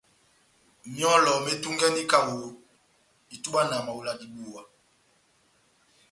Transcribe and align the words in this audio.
Myɔ́lɔ 0.95 1.33
metungɛndini 1.45 2.09
kaho 2.11 2.37
itubwa 3.35 3.61
na 3.69 3.77
mawela 3.85 4.13
dibuwa. 4.19 4.61